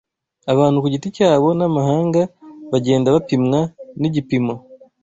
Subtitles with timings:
[0.51, 2.21] abantu ku giti cyabo n’amahanga
[2.71, 3.59] bagenda bapimwa
[3.99, 4.53] n’igipimo